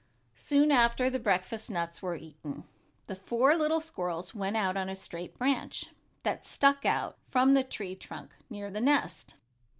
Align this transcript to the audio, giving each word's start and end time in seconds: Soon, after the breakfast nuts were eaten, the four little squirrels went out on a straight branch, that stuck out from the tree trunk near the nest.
Soon, 0.35 0.71
after 0.71 1.11
the 1.11 1.19
breakfast 1.19 1.69
nuts 1.69 2.01
were 2.01 2.15
eaten, 2.15 2.63
the 3.05 3.15
four 3.15 3.55
little 3.55 3.79
squirrels 3.79 4.33
went 4.33 4.57
out 4.57 4.75
on 4.75 4.89
a 4.89 4.95
straight 4.95 5.37
branch, 5.37 5.91
that 6.23 6.43
stuck 6.43 6.87
out 6.87 7.19
from 7.29 7.53
the 7.53 7.63
tree 7.63 7.93
trunk 7.93 8.31
near 8.49 8.71
the 8.71 8.81
nest. 8.81 9.35